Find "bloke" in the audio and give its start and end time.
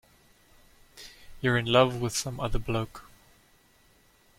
2.57-3.03